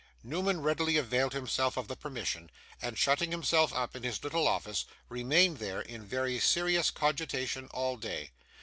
Newman 0.23 0.61
readily 0.61 0.97
availed 0.97 1.31
himself 1.33 1.77
of 1.77 1.87
the 1.87 1.95
permission, 1.95 2.49
and, 2.81 2.97
shutting 2.97 3.29
himself 3.29 3.71
up 3.71 3.95
in 3.95 4.01
his 4.01 4.23
little 4.23 4.47
office, 4.47 4.85
remained 5.09 5.59
there, 5.59 5.79
in 5.81 6.03
very 6.03 6.39
serious 6.39 6.89
cogitation, 6.89 7.67
all 7.67 7.97
day. 7.97 8.31